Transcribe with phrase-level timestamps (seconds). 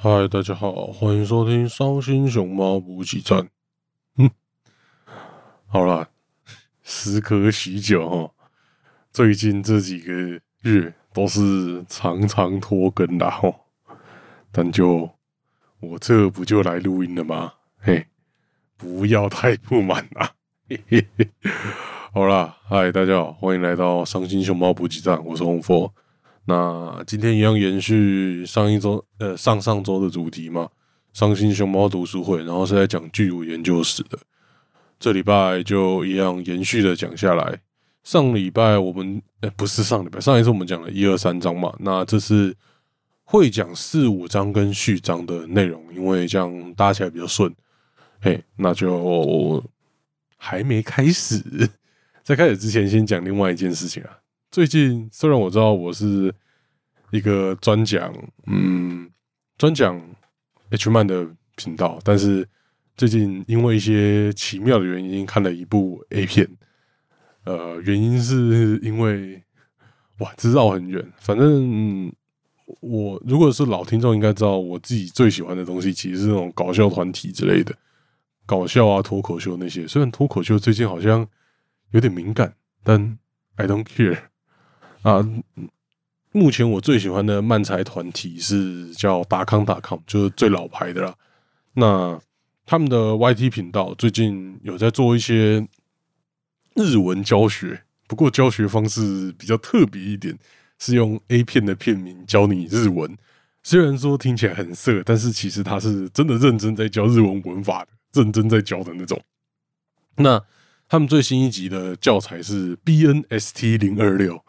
[0.00, 3.48] 嗨，大家好，欢迎收听伤心熊猫补给站。
[4.16, 4.30] 嗯，
[5.66, 6.08] 好啦，
[6.84, 8.30] 时隔许久哈，
[9.10, 13.52] 最近这几个月都是常常拖更的哈，
[14.52, 15.10] 但就
[15.80, 17.54] 我这不就来录音了吗？
[17.80, 18.06] 嘿，
[18.76, 20.30] 不要太不满啦。
[20.68, 21.28] 嘿嘿嘿，
[22.12, 25.92] 好啦，嗨，大家好，欢迎来到伤心熊猫补给站，我是红佛。
[26.48, 30.66] 那今天一样延续上一周呃上上周的主题嘛，
[31.12, 34.18] 伤心熊猫读书会，然后是在讲巨乳研究史的。
[34.98, 37.60] 这礼拜就一样延续的讲下来。
[38.02, 42.56] 上礼拜我们呃不是上礼拜，上一次我们讲了一二三章嘛，那这是
[43.24, 47.54] 会讲四五章跟序章的内容，因为这样搭起来比较顺。
[48.22, 49.62] 嘿，那就
[50.38, 51.42] 还没开始，
[52.24, 54.16] 在开始之前先讲另外一件事情啊。
[54.50, 56.34] 最近虽然我知道我是
[57.10, 58.12] 一个专讲
[58.46, 59.10] 嗯
[59.58, 60.00] 专讲
[60.70, 62.48] H 漫的频道，但是
[62.96, 66.48] 最近因为一些奇妙的原因看了一部 A 片，
[67.44, 69.42] 呃，原因是因为
[70.18, 71.12] 哇，知道很远。
[71.18, 72.10] 反正
[72.80, 77.74] 我如果是老听众，应该知道我自己最喜欢的东西其实是那种搞笑团体之类的，
[78.46, 79.86] 搞笑啊脱口秀那些。
[79.86, 81.26] 虽然脱口秀最近好像
[81.90, 83.18] 有点敏感，但
[83.56, 84.18] I don't care。
[85.02, 85.24] 啊，
[86.32, 91.14] 目前我最喜欢的漫才团体是叫达康达康，就是最老牌的啦。
[91.74, 92.20] 那
[92.66, 95.66] 他们的 YT 频道最近有在做一些
[96.74, 100.36] 日文教学，不过教学方式比较特别一点，
[100.78, 103.16] 是用 A 片的片名教你日文。
[103.62, 107.88] 虽然说听起来很色，但是其实他是真的认真在教日文文法的，
[108.20, 109.20] 认真在教的那种。
[110.16, 110.42] 那
[110.88, 114.44] 他们最新一集的教材是 BNST 零二六。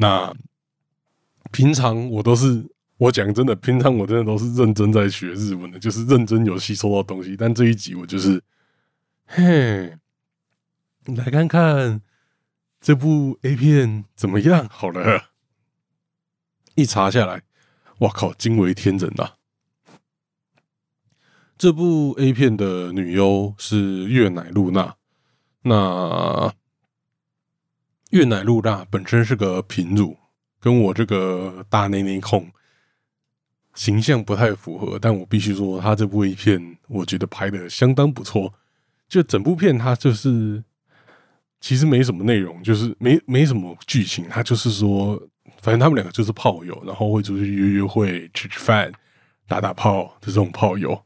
[0.00, 0.32] 那
[1.50, 2.64] 平常我都是
[2.98, 7.36] 我讲真的，平常我真的都是认真在学日文的，就是认真有吸收到东西。
[7.36, 8.40] 但这一集我就是
[9.26, 9.98] 嘿，
[11.04, 12.00] 来看看
[12.80, 14.68] 这部 A 片怎么样？
[14.70, 15.30] 好了，
[16.76, 17.42] 一查下来，
[17.98, 19.32] 哇靠，惊为天人呐！
[21.58, 24.94] 这部 A 片的女优是月乃露娜，
[25.62, 26.54] 那。
[28.10, 30.16] 月乃露娜本身是个平乳，
[30.58, 32.50] 跟我这个大内内控
[33.74, 38.54] 形象不太符合，但我必须说，他这部片我觉得拍的相当不错。
[39.08, 40.64] 就整部片，它就是
[41.60, 45.22] 其实没什么内容，就是没没什么剧情，他就是说，
[45.60, 48.90] 反正他们两个就是炮友，然后会出去约约会、吃吃饭、
[49.46, 50.98] 打打炮的这种炮友。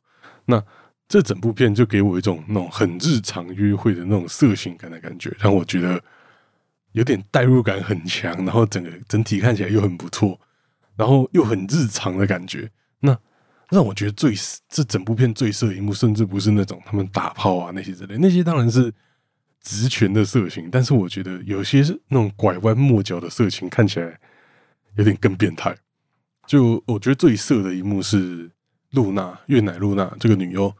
[0.44, 0.62] 那
[1.08, 6.00] 这整部片就给我一种那种很日常约会的那种色情感的感觉，让我觉得。
[6.92, 10.38] 有点代入感很强，然后整个整体看起来又很不错，
[10.96, 12.70] 然后又很日常的感觉。
[13.00, 13.18] 那
[13.70, 14.34] 让我觉得最
[14.68, 18.92] 这整部片最色一幕，甚至不是那种他们打炮啊那些之类，那些当然是
[19.62, 24.18] 直拳的色情，但是我觉得有些是那种拐弯抹角的色情，看起来
[24.96, 25.74] 有点更变态。
[26.46, 28.50] 就我觉得最色的一幕是
[28.90, 30.74] 露娜，月乃露娜这个女优。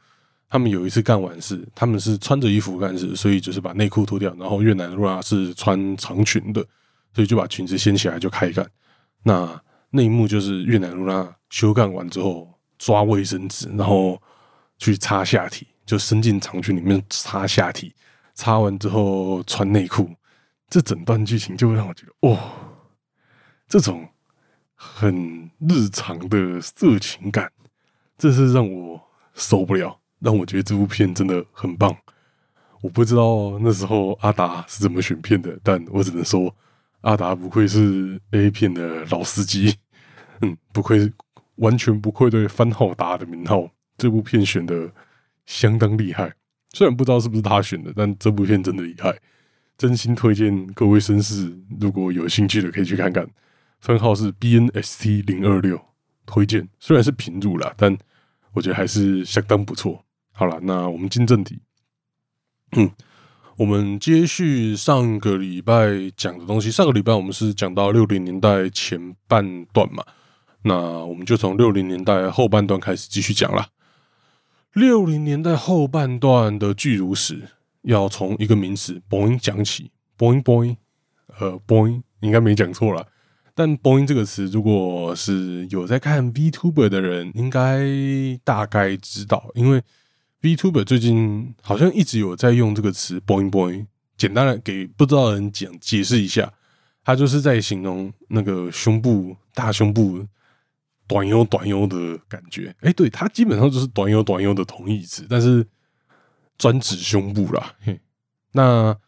[0.52, 4.36] 他们有一次干完事，他们是穿着衣服干事，所以就是把内裤脱掉。
[4.38, 6.62] 然后越南露娜是穿长裙的，
[7.14, 8.70] 所以就把裙子掀起来就开干。
[9.22, 9.58] 那
[9.88, 14.20] 那一幕就是越南露娜休干完之后抓卫生纸，然后
[14.76, 17.94] 去擦下体，就伸进长裙里面擦下体。
[18.34, 20.10] 擦完之后穿内裤，
[20.68, 22.38] 这整段剧情就会让我觉得，哦，
[23.66, 24.06] 这种
[24.74, 27.50] 很日常的色情感，
[28.18, 29.00] 这是让我
[29.32, 29.98] 受不了。
[30.22, 31.94] 让我觉得这部片真的很棒。
[32.80, 36.54] 我不知道那时候阿达是怎么选片的，但我只能说，
[37.02, 39.76] 阿达不愧是 A 片的老司机，
[40.40, 41.12] 嗯，不愧
[41.56, 43.68] 完全不愧对番号达的名号。
[43.96, 44.90] 这部片选的
[45.46, 46.32] 相当厉害，
[46.72, 49.16] 虽然不知道是不是他选的，但这部片真的厉害，
[49.78, 53.28] 真心推荐各位绅士，如果有兴趣的可以去看看。
[53.80, 55.80] 番号是 BNST 零二六，
[56.24, 56.68] 推荐。
[56.78, 57.96] 虽然是平乳啦，但
[58.52, 60.04] 我觉得还是相当不错。
[60.42, 61.60] 好了，那我们进正题。
[62.72, 62.90] 嗯，
[63.58, 66.68] 我们接续上个礼拜讲的东西。
[66.68, 70.04] 上个礼拜我们是讲到六零年代前半段嘛，
[70.64, 70.74] 那
[71.04, 73.68] 我们就从六零年代后半段开始继续讲了。
[74.72, 77.50] 六零年代后半段的巨乳史，
[77.82, 79.92] 要从一个名词 “boing” 讲起。
[80.18, 80.78] “boing boing”，
[81.38, 83.06] 呃，“boing” 应该没讲错了。
[83.54, 87.86] 但 “boing” 这个词，如果是有在看 VTuber 的人，应该
[88.42, 89.80] 大概知道，因为。
[90.42, 93.86] Vtuber 最近好像一直有在用这个词 “boing boing”，
[94.16, 96.52] 简单的给不知道的人讲解释一下，
[97.04, 100.26] 它就是在形容那个胸部大胸部
[101.06, 102.74] 短腰短腰的感觉。
[102.80, 105.64] 哎，对，它基本上就是短腰短腰的同义词，但是
[106.58, 107.76] 专指胸部啦。
[107.80, 108.00] 嘿，
[108.50, 108.98] 那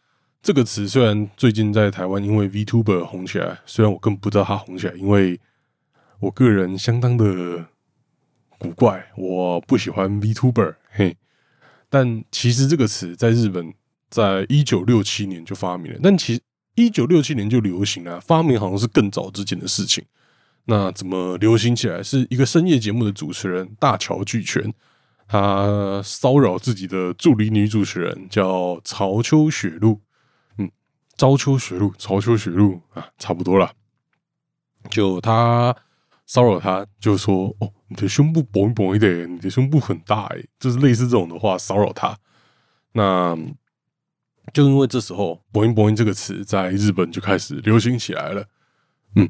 [0.41, 5.37] 这个词虽然最近在台湾因为 VTuber 红起来，虽然我更不知道它红起来，因为
[6.19, 7.65] 我个人相当的
[8.57, 10.75] 古怪，我不喜欢 VTuber。
[10.89, 11.17] 嘿，
[11.95, 13.73] 但其实这个词在日本
[14.09, 16.41] 在一九六七年就发明了，但其
[16.75, 20.03] 一九六七年就流行了，发明好像是更早之前的事情。
[20.65, 22.03] 那怎么流行起来？
[22.03, 24.73] 是一个深夜节目的主持人大桥巨泉，
[25.25, 30.01] 他骚扰自己的助理女主持人叫曹秋雪露，
[30.57, 30.69] 嗯，
[31.15, 33.71] 朝秋雪露，曹秋雪露啊，差不多了。
[34.89, 35.73] 就他
[36.25, 42.17] 骚扰他，就说：“哦，你的胸部薄一薄一点，你的胸部很大。”哎，就是类似这种的话骚扰他。
[42.93, 43.37] 那
[44.53, 48.45] 就因为这时候“薄音薄音”这个词在日本就开始流行起来了。
[49.15, 49.29] 嗯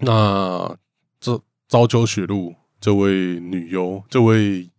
[0.00, 0.76] 那
[1.20, 4.70] 这朝秋雪露这位女优，这位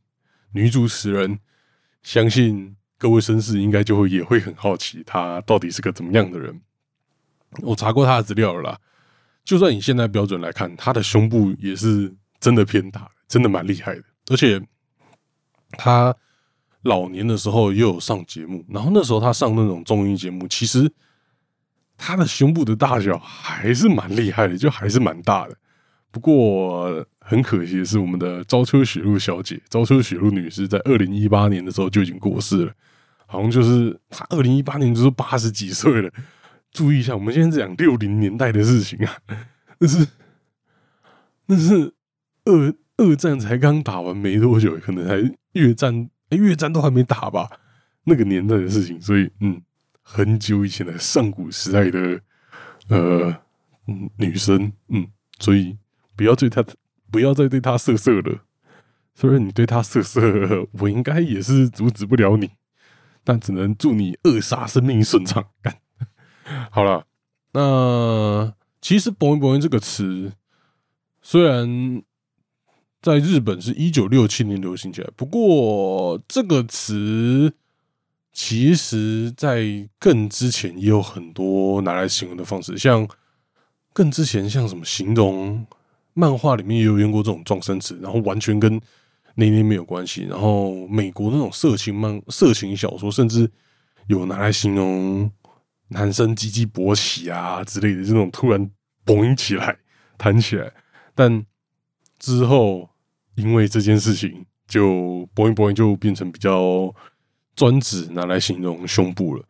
[0.52, 1.40] 女主持人，
[2.02, 6.62] 相信各位绅士应该就会也会很好奇，她到底是个怎么样的人。
[7.62, 8.80] 我查过她的资料了啦，
[9.46, 14.04] 就算以现在标准来看，她的胸部也是真的偏大，真的蛮厉害的。
[14.30, 14.62] 而且
[15.72, 16.14] 她
[16.82, 20.92] 老年的时候也有上节目，然后那时候她上那种综艺节目，其实。
[21.96, 25.56] 她的胸部的大小还是蛮厉害的，就还是蛮大的。
[26.12, 32.74] 不过很可惜的是，我们的朝秋雪露小姐，朝秋雪露女士，在二零一八年的时候就已经过世了，
[33.28, 36.12] 好像就是她二零一八年就是八十几岁了。
[36.72, 39.16] 注意一下，我们现在讲六零年代的事情啊，
[39.78, 40.08] 那是
[41.46, 41.94] 那是
[42.46, 47.50] 二二战才刚打完没多久，可能还越战，越战都还没打吧，
[48.04, 49.62] 那个年代的事情，所以嗯。
[50.06, 52.20] 很久以前的上古时代的
[52.90, 53.34] 呃
[53.88, 55.08] 嗯女生，嗯，
[55.40, 55.78] 所以
[56.18, 56.62] 不要对她，
[57.10, 58.40] 不要再对她色色了。
[59.16, 60.20] 虽然你对她色色，
[60.74, 62.50] 我应该也是阻止不了你，
[63.24, 65.46] 但只能祝你扼杀生命顺畅。
[65.62, 65.78] 干
[66.70, 67.06] 好了，
[67.54, 70.34] 那其实“博音博音”这个词，
[71.22, 72.04] 虽然
[73.04, 77.54] 在日本是一九六七年流行起来，不过这个词。
[78.36, 83.08] 其实，在更之前也有很多拿来形容的方式，像
[83.94, 85.64] 更之前像什么形容
[86.16, 88.82] 漫画里面也有用过这种撞声词，然后完全跟
[89.36, 90.24] 那年没有关系。
[90.24, 93.48] 然后美国那种色情漫、色情小说，甚至
[94.08, 95.30] 有拿来形容
[95.90, 98.72] 男生鸡鸡勃起啊之类的这种突然
[99.06, 99.78] 嘣起来、
[100.18, 100.74] 弹起来。
[101.14, 101.46] 但
[102.18, 102.90] 之后
[103.36, 106.94] 因为这件事情，就 boy boy 就变成比较。
[107.56, 109.46] 专指拿来形容胸部了，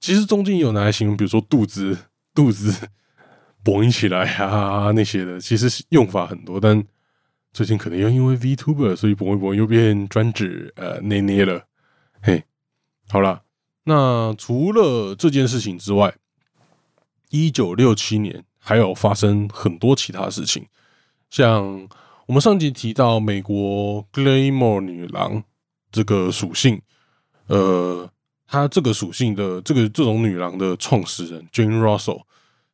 [0.00, 1.98] 其实中间有拿来形容，比如说肚子、
[2.34, 2.88] 肚子
[3.62, 6.58] 绷起来啊那些的，其实用法很多。
[6.58, 6.82] 但
[7.52, 11.66] 最近可能又因为 VTuber，所以绷一绷又变专指呃捏捏了。
[12.22, 12.42] 嘿，
[13.10, 13.42] 好了，
[13.84, 16.14] 那除了这件事情之外，
[17.28, 20.66] 一九六七年还有发生很多其他事情，
[21.28, 21.86] 像
[22.26, 25.42] 我们上集提到美国 Glamour 女郎
[25.90, 26.80] 这个属性。
[27.48, 28.08] 呃，
[28.46, 32.22] 她这个属性的这个这种女郎的创始人 Jane Russell，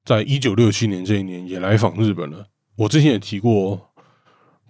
[0.05, 2.47] 在一九六七年这一年也来访日本了。
[2.77, 3.91] 我之前也提过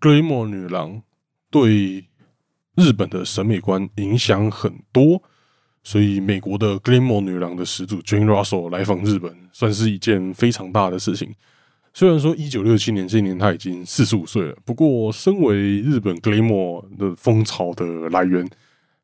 [0.00, 1.02] ，Glamour 女郎
[1.50, 2.06] 对
[2.76, 5.22] 日本的审美观影响很多，
[5.82, 11.34] 所以美国的 Glamour 女郎的始祖 Jane Russell 来访日本，算是一件非常大的事情。
[11.98, 18.48] 虽然说一九六七年这一年他已经四十五岁了，不过身为日本 Glamour 的风潮的来源，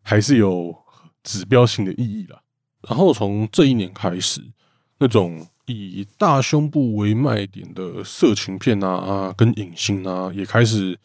[0.03, 0.85] 还是有。
[1.25, 2.43] 指标性的意义了。
[2.87, 4.43] 然后从这一年开始，
[4.99, 10.99] 那种以大胸部为卖点的色情片啊，跟影星啊，也开始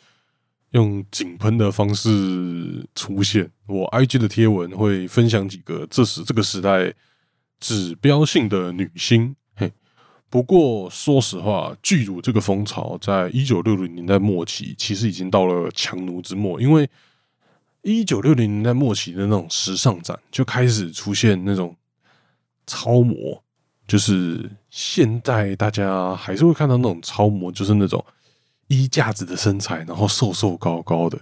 [0.72, 3.50] 用井喷的方式出现。
[3.66, 6.94] 我 IG 的贴文会分享几个这时这个时代
[7.62, 9.34] 指标性的女星。
[10.30, 16.90] 不过说实话，巨乳这个风潮在一九六零年代末期，其实已经到了强弩之末，因为。
[17.82, 21.74] 一九六零年代末期的那种时尚展就开始出现那种
[22.68, 23.42] 超模，
[23.88, 28.06] 就是现在大家还是会看到那种超模，就是那种
[28.68, 31.18] 衣架子的身材，然后瘦瘦高高的。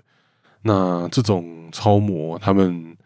[0.63, 2.96] 那这种超模，他们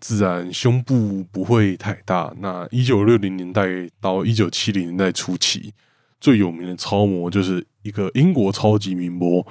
[0.00, 2.34] 自然胸部不会太大。
[2.38, 3.66] 那一九六零年代
[4.00, 5.72] 到一九七零年代初期，
[6.20, 9.46] 最有名的超模就是一个英国超级名模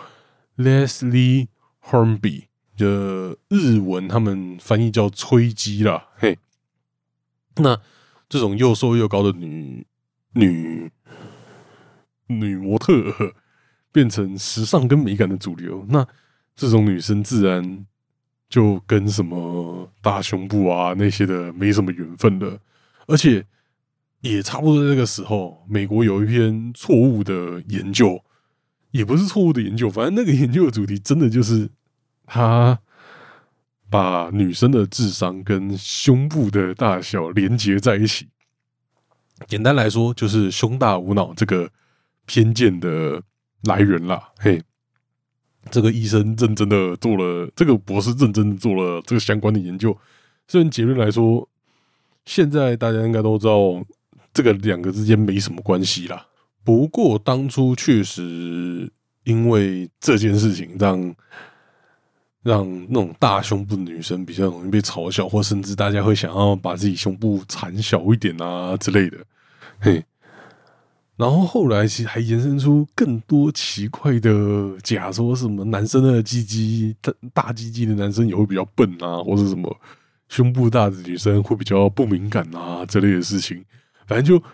[0.57, 1.47] Leslie
[1.83, 2.43] Hornby。
[2.75, 6.37] 就日文，他们翻译叫吹鸡啦，嘿。
[7.55, 7.81] 那
[8.29, 9.87] 这种又瘦又高的女
[10.33, 10.91] 女
[12.27, 13.33] 女模特，
[13.91, 16.07] 变成时尚跟美感的主流，那
[16.55, 17.87] 这种女生自然
[18.49, 22.59] 就跟什么大胸部啊那些的没什么缘分了。
[23.07, 23.45] 而且
[24.21, 28.23] 也差不多在这个时候，美国有一篇错误的研究，
[28.91, 31.69] 也不是错误的研究，反正那个研究的主题真的就是
[32.25, 32.79] 他
[33.89, 38.27] 把女生的智商跟胸部的大小连接在一起。
[39.47, 41.69] 简单来说，就是胸大无脑这个
[42.25, 43.21] 偏见的
[43.63, 44.31] 来源啦。
[44.39, 44.61] 嘿，
[45.71, 49.97] 这个医生认真的做了，这个博士认真的做了这个相关的研究。
[50.47, 51.47] 虽然结论来说，
[52.25, 53.83] 现在大家应该都知道
[54.33, 56.27] 这个两个之间没什么关系啦。
[56.63, 58.91] 不过当初确实
[59.23, 61.15] 因为这件事情，让
[62.43, 69.17] 让那种大胸部的女生比较容易被嘲笑，或甚至大家会想要把自己胸部缠小一点啊之类的。
[69.79, 70.03] 嘿，
[71.17, 79.75] 然后后来其实还延伸出更多奇怪的假说，什么男生的鸡鸡大大鸡鸡的男生也会比较笨啊，或者什么
[80.29, 83.65] 胸部大的女生会比较不敏感啊这类的事情，
[84.05, 84.45] 反正就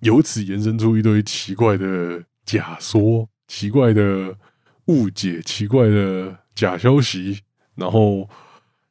[0.00, 4.32] 由此延伸出一堆奇怪的假说、奇怪的
[4.84, 7.40] 误解、奇怪的假消息。
[7.74, 8.28] 然后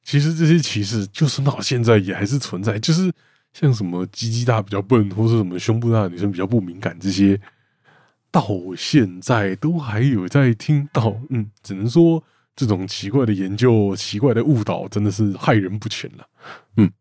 [0.04, 3.10] 其实这些歧视，就是到现在也还是存在，就是。
[3.56, 7.40] 像什么鸡鸡大比较笨，或是什么胸部大的女生比较不敏感，这些
[8.30, 8.46] 到
[8.76, 11.18] 现在都还有在听到。
[11.30, 12.22] 嗯，只能说
[12.54, 16.28] 这种奇怪的研究、奇怪的误导，真的是害人不浅了。
[16.76, 16.92] 嗯，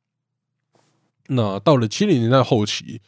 [1.27, 3.01] 那到了七零年代后期，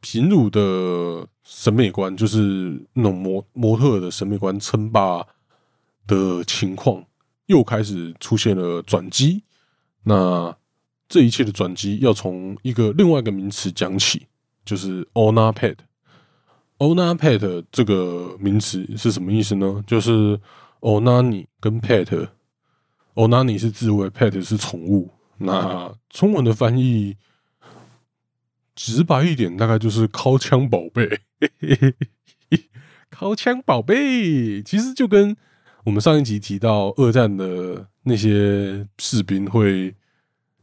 [0.00, 5.24] 平乳的审美观，就是那种模模特的审美观称霸
[6.08, 7.04] 的情况，
[7.46, 9.44] 又开始出现了转机。
[10.02, 10.56] 那
[11.08, 14.26] 这一切的转机要从一个另外一个名词讲起，
[14.64, 15.76] 就是 “ona pet”。
[16.78, 19.82] “ona pet” 这个名词是什么意思呢？
[19.86, 20.40] 就是
[20.80, 25.10] “onani” 跟 “pet”，“onani” 是自慰，“pet” 是宠物。
[25.38, 27.16] 那中文的翻译
[28.74, 31.20] 直白一点，大概就是“靠枪宝贝”。
[33.10, 35.36] 靠枪宝贝，其实就跟
[35.84, 39.94] 我们上一集提到二战的那些士兵会。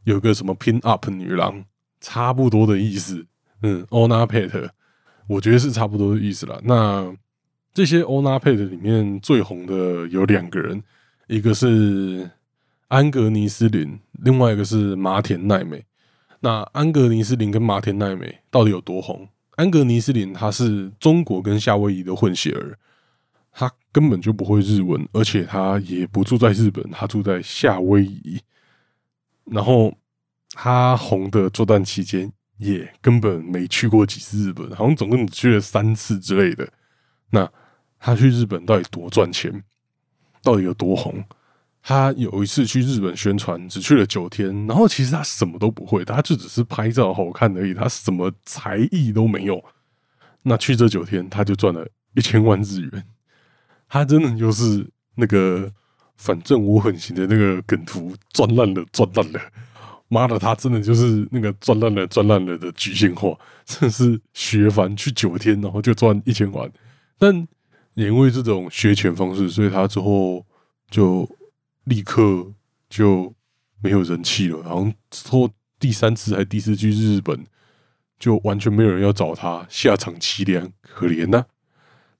[0.04, 1.64] 有个什么 pin up 女郎，
[2.00, 3.26] 差不多的意思。
[3.62, 4.70] 嗯，ona pet，
[5.28, 6.60] 我觉得是差不多的意思了。
[6.64, 7.14] 那
[7.72, 10.82] 这些 ona pet 里面最红的有两个人，
[11.28, 12.28] 一个是
[12.88, 15.84] 安格尼斯林，另外一个是麻田奈美。
[16.40, 19.28] 那安格尼斯林跟麻田奈美到底有多红？
[19.52, 22.76] 安格尼斯林他是中国跟夏威夷的混血儿，
[23.52, 28.40] 他根本就不会日文，而且他也不住在日本，他住在夏威夷。
[29.52, 29.92] 然后
[30.54, 36.66] 他红的作战期间，也根本没去过几次日本，好像总共只去了三次之类的。
[37.28, 37.46] 那
[37.98, 39.62] 他去日本到底多赚钱？
[40.42, 41.22] 到底有多红？
[41.82, 49.62] 他有一次去日本宣传，只去了九天，然后其实他什么都不会，他就只是拍照好看而已，他什么才艺都没有。
[50.42, 53.04] 那去这九天，他就赚了一千万日元。
[53.86, 55.70] 他真的就是那个。
[56.16, 59.40] 反正我很行的那个梗图赚烂了，赚烂了！
[60.08, 66.70] 妈的，他真的就是那个赚烂了，赚烂了的局限化，真是学凡去九天，然后就赚一千万。
[67.18, 67.34] 但
[67.94, 70.44] 也因为这种学钱方式，所以他之后
[70.90, 71.28] 就
[71.84, 72.46] 立刻
[72.90, 73.32] 就
[73.80, 74.60] 没有人气了。
[74.60, 77.46] 然后之后第三次还第四去日本，
[78.18, 81.46] 就完全没有人要找他，下场凄凉，可怜呐。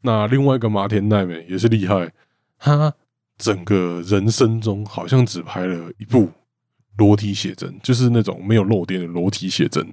[0.00, 2.10] 那另外一个麻田奈美也是厉害，
[2.56, 2.94] 哈。
[3.42, 6.30] 整个人生中好像只拍了一部
[6.96, 9.84] 裸体写真，就是那种没有漏点的裸体写真，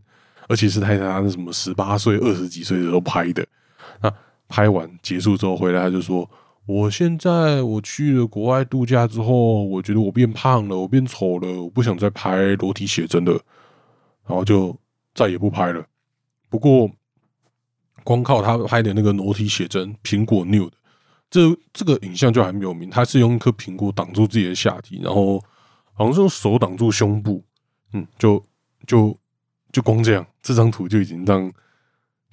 [0.48, 3.44] 而且是他他那什么十八岁、二十几岁的时候拍的。
[4.02, 4.14] 那
[4.48, 6.30] 拍完结束之后回来，他就说
[6.68, 13.32] ：“我现在我去了国外度假之后，我觉得我变胖了，我变丑了，我不想再拍裸体写真了，
[14.28, 14.78] 然后就
[15.16, 15.84] 再也不拍了。
[16.50, 16.88] 不过
[18.04, 20.78] 光靠他拍的那个裸体写真，苹果 New 的。”
[21.30, 25.40] 这这个影像就很有名，他是用一颗苹果挡住自己的下体，然后
[25.94, 27.44] 好像是用手挡住胸部，
[27.94, 28.44] 嗯，就
[28.88, 29.16] 就
[29.72, 31.52] 就光这样，这张图就已经让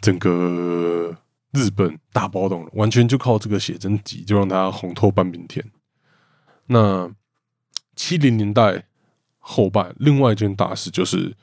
[0.01, 1.15] 整个
[1.53, 5.65] 日本大暴动了，完全就靠这个写真集就让他红透半边天。
[6.67, 7.11] 那
[7.95, 8.85] 七零年代
[9.39, 11.37] 后半，另外一件大事就是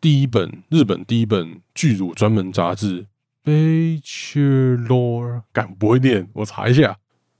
[0.00, 3.06] 第一本日本第一本巨乳专门杂志。
[3.44, 6.28] Bachelor，敢不会念？
[6.32, 6.96] 我查一下，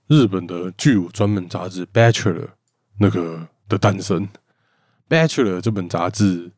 [0.09, 2.47] 日本的巨乳专门杂志《Bachelor》
[2.99, 4.29] 那个的诞生，
[5.09, 6.51] 《Bachelor》这本杂志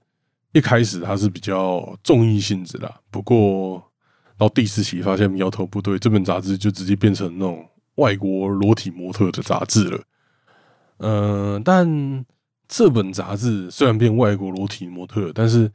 [0.52, 3.92] 一开始它是比较综艺性质的，不过
[4.38, 10.00] 到第四期发现苗头不对，这本杂志就直接变成那种外国裸体模特的杂志了。
[10.98, 12.24] 嗯，但
[12.66, 15.70] 这本杂志虽然变外国裸体模特，但是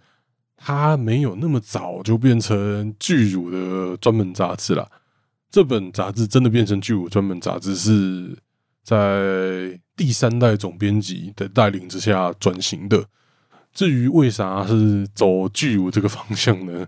[0.61, 4.91] 它没有那么早就变成巨乳的专门杂志了。
[5.49, 8.37] 这本杂志真的变成巨乳专门杂志，是
[8.83, 13.03] 在第三代总编辑的带领之下转型的。
[13.73, 16.85] 至于为啥是走巨乳这个方向呢？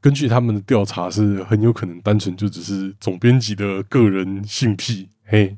[0.00, 5.08] 根据他们的调查，是很有可能单纯就只是总编辑的个人性癖。
[5.24, 5.56] 嘿，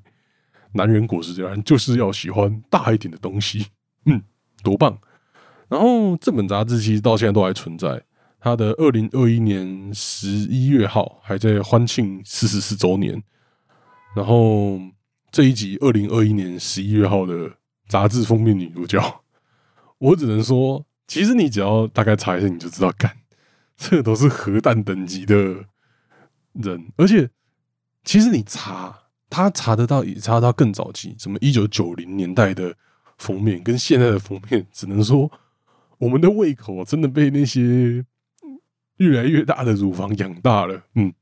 [0.72, 3.66] 男人果实这样就是要喜欢大一点的东西，
[4.06, 4.22] 嗯，
[4.62, 4.98] 多棒！
[5.70, 8.02] 然后这本杂志其实到现在都还存在，
[8.40, 13.22] 它的二零二一年十一月号还在欢庆四十四周年。
[14.16, 14.80] 然后
[15.30, 17.48] 这一集二零二一年十一月号的
[17.88, 19.22] 杂志封面女主角，
[19.98, 23.16] 我只能说，其实你只要大概查一下，你就知道干。
[23.76, 25.36] 这都是核弹等级的
[26.54, 27.30] 人，而且
[28.04, 32.74] 其实你查，他查得到，也查得到更早期，什么一九九零年代的
[33.16, 35.30] 封面，跟现在的封面，只能说
[36.00, 38.04] 我们的胃口真的被那些
[38.96, 40.82] 越来越大的乳房养大了。
[40.96, 41.14] 嗯，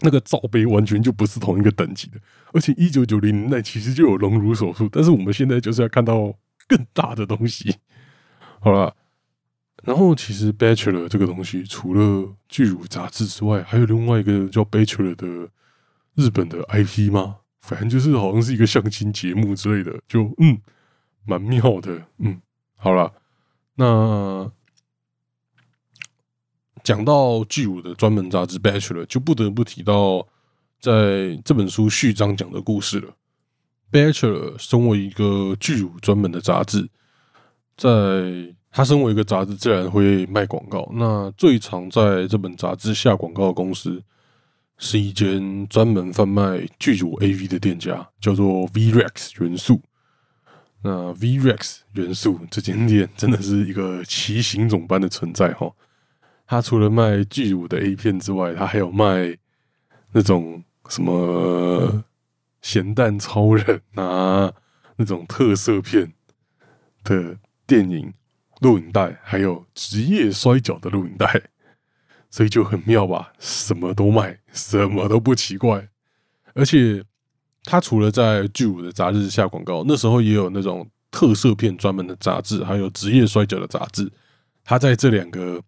[0.00, 2.20] 那个罩杯完全就不是同一个等级的，
[2.52, 6.34] 而且一九九零年代其实就有隆乳手术，但是我们现在就是要看到
[6.68, 7.76] 更大的东西。
[8.60, 8.94] 好了。
[9.84, 15.50] 然后，其实《Bachelor》这个东西，除了巨乳杂志之外，还有另外一个叫《Bachelor》的
[16.14, 17.38] 日本的 IP 吗？
[17.62, 20.60] 反正就是好像是一个相亲节目之类的，就嗯，
[21.24, 22.06] 蛮妙的。
[22.18, 22.40] 嗯，
[22.76, 23.12] 好了，
[23.74, 24.50] 那
[26.84, 30.26] 讲到巨乳的专门杂志《Bachelor》，就不得不提到
[30.80, 33.14] 在这本书序章讲的故事了。
[33.92, 36.88] 《Bachelor》身为一个巨乳专门的杂志，
[37.76, 40.88] 在它身为一个杂志，自然会卖广告。
[40.94, 44.02] 那最常在这本杂志下广告的公司，
[44.78, 49.80] 是一间专门贩卖剧组 AV 的店家，叫做 VREX 元素。
[50.82, 55.72] 那 VREX 元素这间店真的是一个奇形种般的存在哈。
[56.46, 59.36] 它除了卖剧组的 A 片之外，它还有卖
[60.12, 62.04] 那种什么
[62.60, 64.52] 咸蛋超人啊
[64.96, 66.12] 那种特色片
[67.04, 68.14] 的电影。
[68.60, 71.50] 录影带，还有职业摔角的录影带，
[72.30, 73.32] 所以就很妙吧？
[73.40, 75.88] 什么都卖，什么都不奇怪。
[76.54, 77.02] 而且，
[77.64, 84.10] 他除了在巨舞的杂志下广告，那时候也有那种特色片专门的杂志，还有职业摔跤的杂志。
[84.64, 85.60] 他在这两个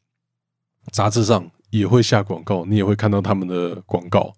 [0.91, 4.35] 杂志上也会下广告，你也会看到他们的广告。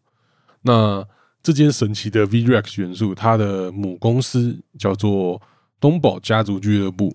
[0.63, 1.07] 那
[1.43, 5.41] 这间神奇的 VREX 元素，它的母公司叫做
[5.79, 7.15] 东宝家族俱乐部。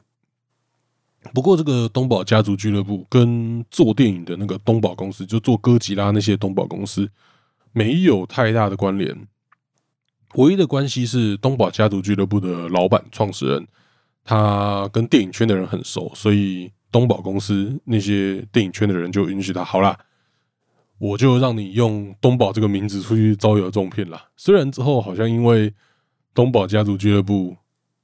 [1.34, 7.08] 不过，这个东宝家族俱乐部跟做电影的那个东宝公司，就做哥吉拉那些东宝公司，
[7.74, 9.28] 没有太大的关联。
[10.36, 13.68] 唯一的关系是东宝家族俱乐部的老板、创始人，
[14.24, 19.64] 他跟电影圈的人很熟，所以东宝公司那些电影圈的人就允许他。
[19.64, 19.98] 好啦，
[20.98, 24.30] 我就让你用东宝这个名字出去招摇撞骗啦。
[24.36, 25.74] 虽然之后好像因为
[26.34, 27.58] 东宝家族俱乐部。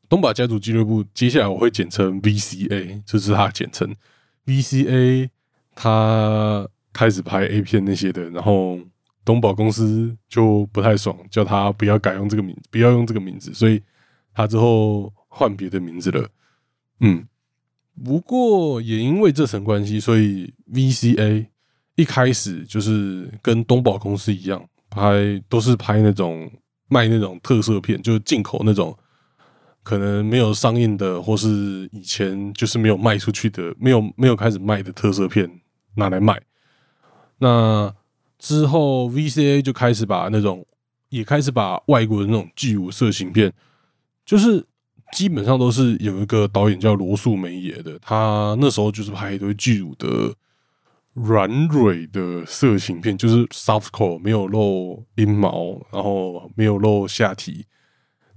[0.09, 3.93] 东宝家族俱乐部，接下来我会简称 VCA，这是它简称。
[4.45, 5.27] VCA，
[5.75, 8.79] 他开始拍 A 片那些的，然后
[9.27, 13.83] 东宝公司就不太爽，叫他不要改用这个名，不要用这个名字，所以
[14.33, 16.29] 他之后换别的名字了。
[17.01, 17.27] 嗯，
[18.05, 21.45] 不过也因为这层关系，所以 VCA
[21.95, 26.49] 一开始就是跟东宝公司一样，拍都是拍那种
[26.87, 28.97] 卖那种特色片，就是进口那种。
[29.83, 35.49] 可能没有上映的，或是以前就是没有卖出去的，没有没有开始卖的特色片
[35.95, 36.37] 拿来卖。
[37.37, 37.95] 那
[38.37, 40.65] 之后，VCA 就开始把那种，
[41.09, 43.51] 也开始把外国的那种巨无色情片，
[44.25, 44.65] 就是
[45.13, 50.33] 基本上都是有一个导演叫罗素梅野的，他那时候就是拍一堆巨乳的
[51.13, 57.65] 软蕊的色情片，就是 softcore，没有露阴毛，然后没有露下体。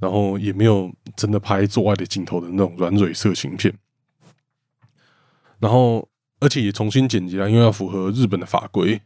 [0.01, 3.71] 然后也没有真的拍做爱的镜头的那种软蕊色情片，
[5.59, 6.09] 然后
[6.39, 8.99] 而且也重新剪辑了，因为要符合日本的法规。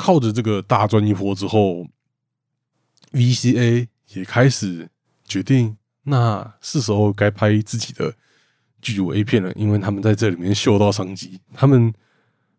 [0.00, 1.86] 靠着这个大赚一波之后
[3.12, 4.88] ，VCA 也开始
[5.24, 8.14] 决定，那是时候该拍自己的
[8.80, 11.38] 剧组 A 片了，因为他们在这里面嗅到商机。
[11.52, 11.92] 他们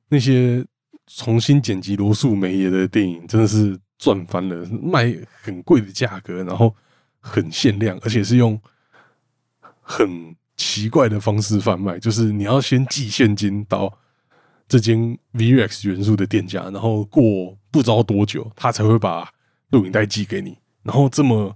[0.09, 0.63] 那些
[1.07, 3.79] 重新剪辑罗素梅耶的电影，真的是。
[4.01, 6.75] 赚翻了，卖很贵的价格，然后
[7.19, 8.59] 很限量，而且是用
[9.79, 13.95] 很奇怪的方式贩卖，就是你要先寄现金到
[14.71, 19.29] 这间 VX 元素的店家，然后过不知道多久，他才会把
[19.71, 21.53] 录影带寄给你，然后这么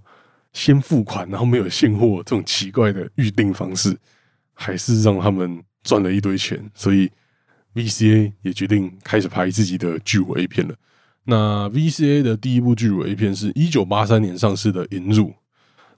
[0.52, 3.96] 先付款，然后没有现货这种奇怪的预定方式，
[4.52, 7.10] 还是让他们赚了一堆钱，所以
[7.74, 10.74] VCA 也决定开始拍自己的巨乳 A 片了。
[11.24, 15.30] 那 VCA 的第一部巨乳 A 片是一九八三年上市的《引乳》，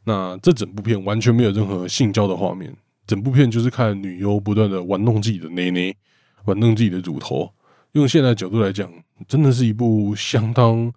[0.04, 2.72] 那这整部片完全没有任何性交的画面，
[3.08, 5.96] 整部片就是看女优不断的玩弄自己的内内。
[6.44, 7.52] 玩弄自己的乳头，
[7.92, 8.90] 用现在角度来讲，
[9.26, 10.92] 真的是一部相当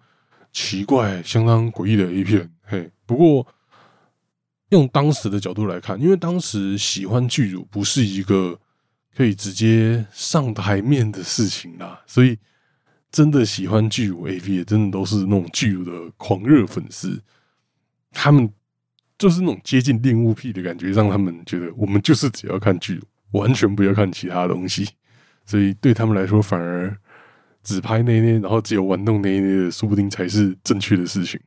[0.52, 2.50] 奇怪、相当诡异的 A 片。
[2.64, 3.46] 嘿，不过
[4.70, 8.58] 用当时的角度来看，因为当时喜欢巨乳不是一个
[9.16, 12.38] 可以直接上台面的事情啦，所以
[13.12, 17.22] 真的喜欢巨乳 A V 真的都是那种巨乳的狂热粉丝，
[18.12, 18.50] 他们
[19.18, 24.88] 就是那种接近恋物癖的感觉，让他们觉得我们就是只要看巨乳，完全不要看其他东西。
[25.52, 26.98] 所以对他们来说，反而
[27.62, 31.38] 只拍那那，然后只有玩弄那那的，说不定才是正确的事情。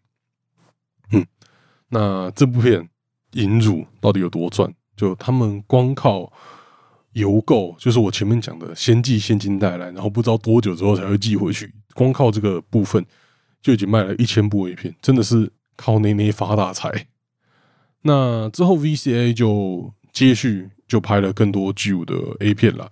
[1.12, 1.24] 嗯，
[1.88, 2.86] 那这部片
[3.32, 4.70] 引乳到底有多赚？
[4.94, 6.30] 就他们光靠
[7.12, 13.02] 邮购，就是我前面讲的，先寄现金带来，然后不知道多久之后才会寄回去，光靠这个部分
[13.62, 17.06] 就已经卖了一千部 A 片，真的是靠那那发大财。
[18.02, 22.90] 那之后 VCA 就接续就拍了更多 G 五的 A 片了。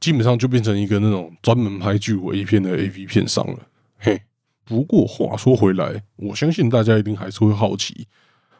[0.00, 3.58] 基本上就变成一个那种专门拍巨乳 A 片的 A V 片商了。
[3.98, 4.22] 嘿，
[4.64, 8.06] 不过话说回来，我相信大家一定还是会好奇，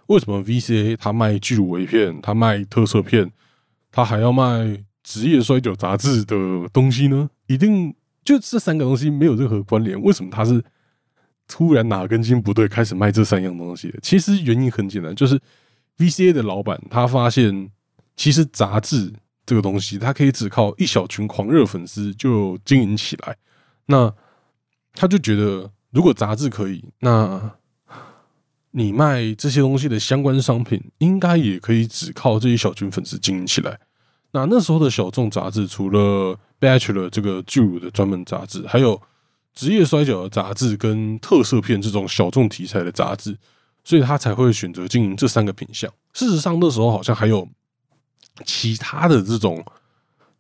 [0.07, 3.31] 为什么 V C A 他卖巨乳 A 片，他卖特色片，
[3.92, 6.37] 他还要卖职业摔角杂志的
[6.72, 7.31] 东西呢？
[7.46, 10.62] 一定就这三个东西没有任何关联，为什么他是
[11.46, 13.94] 突然哪根筋不对开始卖这三样东西？
[14.03, 15.40] 其实原因很简单，就是
[15.98, 17.70] V C A 的老板他发现，
[18.16, 19.12] 其实杂志。
[19.49, 23.35] 这个东西，它可以只靠一小群狂热粉丝就经营起来。
[23.87, 24.13] 那
[24.93, 27.53] 他就觉得，如果杂志可以，那
[28.73, 33.81] 你卖这些东西的相关商品，应该也可以只靠这一小群粉丝经营起来。
[34.33, 35.99] 那那时候的小众杂志，除了
[36.61, 39.01] 《Bachelor》这个巨乳的专门杂志，还有
[39.55, 43.39] 职业摔角的杂志跟特色片这种小众题材的杂志，
[43.83, 45.91] 所以他才会选择经营这三个品项。
[46.13, 47.49] 事实上，那时候好像还有。
[48.44, 49.64] 其他的这种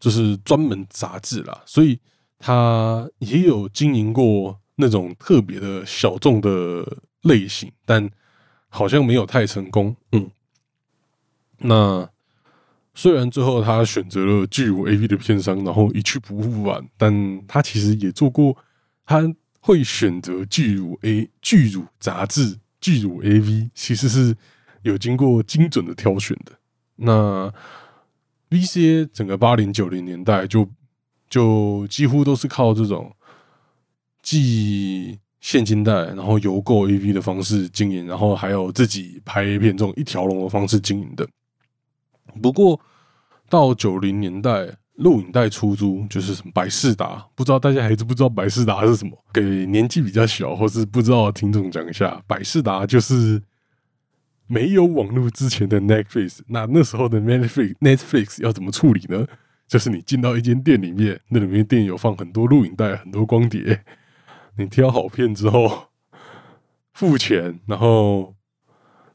[0.00, 1.98] 就是专门杂志啦，所以
[2.38, 8.08] 他也有经营过那种特别的小众的类型，但
[8.68, 9.96] 好像没有太成功。
[10.12, 10.30] 嗯，
[11.58, 12.08] 那
[12.94, 18.56] 虽然最后他选择了巨乳 A V 的片商，然后一去不复返，但他其实也做过，
[19.04, 19.22] 他
[19.60, 24.36] 会选择巨乳 A 巨乳杂志、巨乳 A V，其实是
[24.82, 26.52] 有经过精准的挑选的。
[26.96, 27.52] 那
[28.50, 30.66] VCA 整个八零九零年代就
[31.28, 33.14] 就几乎都是靠这种
[34.22, 41.28] 寄现金贷，然后邮购 AV 的方式经营，然后还有自己拍 A 片这种一条龙的方式经营的。
[42.42, 42.80] 不过
[43.48, 49.12] 到九零年代，录影带出租就是什么百事达，不知道大家还是不知道百事达是什么？
[49.32, 53.42] 给年纪比较小或是不知道的听众讲一下，百事达就是。
[54.48, 59.26] 没有网络之前的 Netflix，那那时候的 Netflix Netflix 要怎么处理呢？
[59.68, 63.84] 就是你进到一间店里面，那里面店有放很多录影带、很多光碟，
[64.56, 65.88] 你挑好片之后
[66.94, 68.34] 付钱，然后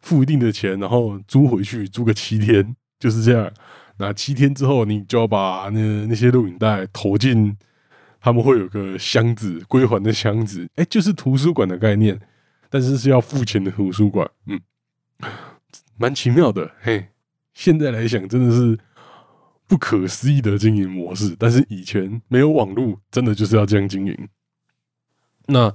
[0.02, 3.52] 付一定的钱，然后租回去，租个七天，就是这样。
[3.98, 7.58] 那七天之后，你就要把那那些录影带投进，
[8.22, 12.20] 他们会有个箱子，归还的箱子，哎，就是图书馆的概念，
[12.70, 14.60] 但是是要付钱的图书馆，嗯。
[15.98, 17.10] 蛮奇妙的，嘿！
[17.54, 18.78] 现在来想，真的是
[19.68, 21.36] 不可思议的经营模式。
[21.38, 24.28] 但是以前没有网络，真的就是要这样经营。
[25.46, 25.74] 那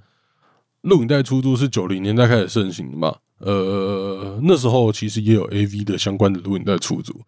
[0.80, 3.16] 录影带出租是九零年代开始盛行的嘛？
[3.38, 7.20] 呃，那时候其实也有 A V 的相关的录影带出租，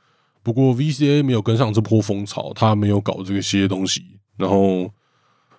[0.42, 4.92] 不过 V C A 没有跟上这波风潮，他没有搞这些东西，然后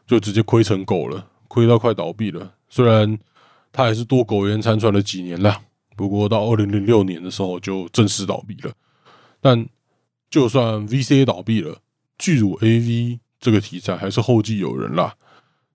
[0.05, 2.55] 就直接亏成狗了，亏到快倒闭了。
[2.67, 3.17] 虽然
[3.71, 5.61] 他还是多苟延残喘了几年了。
[5.95, 8.73] 不过到二零零六年的时候就正式倒闭了，
[9.39, 9.67] 但
[10.29, 11.77] 就算 VCA 倒闭了，
[12.17, 15.15] 巨乳 AV 这个题材还是后继有人啦。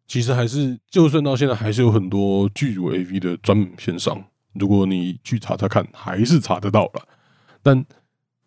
[0.09, 4.24] 其实还是，就算到现在还是有很多巨乳 AV 的专门片商，
[4.55, 7.07] 如果你去查查看，还是查得到了。
[7.62, 7.85] 但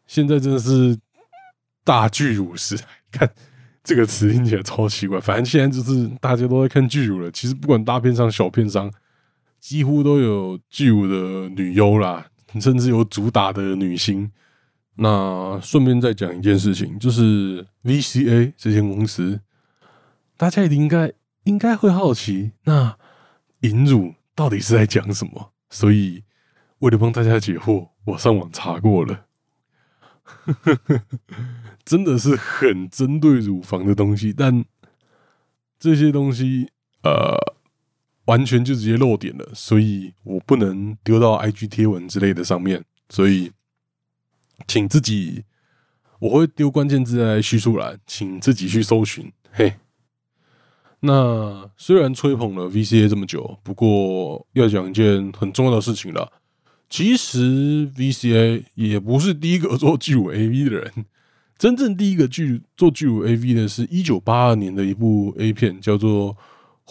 [0.07, 0.97] 现在真的是
[1.83, 3.29] 大巨乳时代，看
[3.83, 5.19] 这个词听起来超奇怪。
[5.19, 7.29] 反正现在就是大家都在看巨乳了。
[7.31, 8.91] 其实不管大片商、小片商。
[9.59, 12.27] 几乎都有巨乳的女优啦，
[12.59, 14.31] 甚至有主打的女星。
[14.95, 19.39] 那顺便再讲一件事情，就是 VCA 这间公司，
[20.35, 22.97] 大家一定应该应该会好奇，那
[23.61, 25.53] 引乳到底是在讲什么？
[25.69, 26.23] 所以
[26.79, 29.25] 为了帮大家解惑，我上网查过了，
[31.85, 34.65] 真的是很针对乳房的东西，但
[35.79, 36.69] 这些东西
[37.03, 37.37] 呃
[38.29, 43.51] 完全就直接漏点了，所以我不能丢到 IG 贴文之类的上面，所以
[44.67, 45.43] 请自己。
[46.19, 49.31] 我会丢关键字在叙述栏，请自己去搜寻。
[49.53, 49.75] 嘿，
[50.99, 56.29] 那虽然吹捧了 VCA 这么久，不过要讲一件很重要的事情了。
[56.89, 61.05] 其实 VCA 也不是第一个做巨乳 AV 的人，
[61.57, 66.35] 真正第一个巨做巨乳 AV 的是一九八二年的一部 A 片，叫做《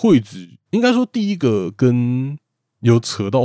[0.00, 0.46] 惠子》。
[0.70, 2.38] 应该说第一个跟
[2.80, 3.40] 有扯到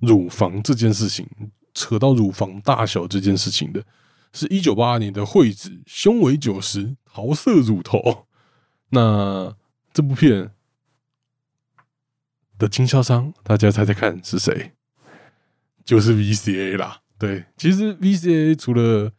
[0.00, 1.28] 乳房这件事情，
[1.72, 3.84] 扯到乳房大小这件事情的。
[4.32, 8.26] 是一九八二年的惠子胸围九十桃色乳头，
[8.88, 9.56] 那
[9.94, 10.50] 这部片
[12.58, 14.72] 的经销商，大家猜猜看是谁？
[15.84, 17.00] 就是 VCA 啦。
[17.16, 19.12] 对，其实 VCA 除了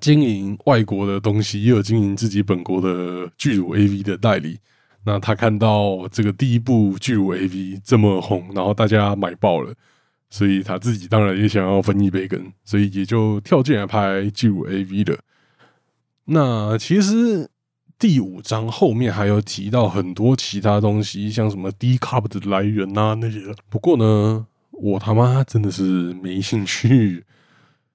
[0.00, 4.58] 经营外国的东西，也有经营自己本国的巨乳 AV 的代理。
[5.04, 9.74] 那他看到这个第一部巨乳 AV 这么红，然后大家买爆了。
[10.30, 15.18] 所以他自己当然也想要分一杯羹，所以也就跳进来拍巨乳 AV 的。
[16.26, 17.48] 那其实
[17.98, 23.40] 第五章后面还有提到很多其他东西，像什么低 cup 的来源啊那些。
[23.70, 27.24] 不过呢，我他妈真的是没兴趣，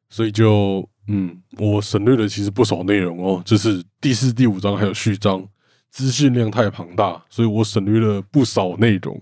[0.10, 3.44] 所以就嗯，我省略了其实不少内容哦。
[3.46, 5.48] 这是第四、第五章还有序章，
[5.94, 9.22] 资讯量太庞大，所以我省略了不少内容。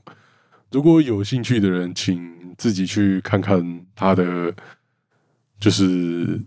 [0.72, 2.32] 如果有兴趣的人，请。
[2.58, 4.54] 自己去看看他的，
[5.60, 6.40] 就是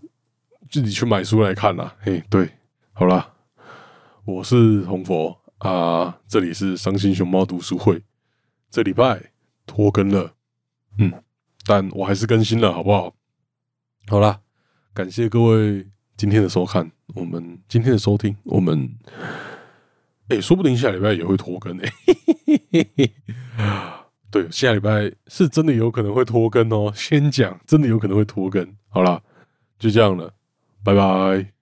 [0.70, 1.92] 自己去买书来看啦。
[1.98, 2.48] 嘿，对，
[2.92, 3.32] 好啦，
[4.24, 8.00] 我是红佛啊，这里是伤心熊猫读书会。
[8.70, 9.32] 这礼拜
[9.66, 10.34] 拖更了，
[10.98, 11.12] 嗯，
[11.66, 13.12] 但我还是更新了，好不好？
[14.06, 14.40] 好啦，
[14.92, 18.88] 感谢各位今天的收看，我们今天的收听，我们
[20.28, 21.92] 哎，说不定下礼拜也会拖更哎。
[24.30, 26.92] 对，下礼拜是真的有可能会拖更哦。
[26.94, 28.66] 先讲，真的有可能会拖更。
[28.88, 29.22] 好啦，
[29.78, 30.32] 就这样了，
[30.82, 31.52] 拜拜。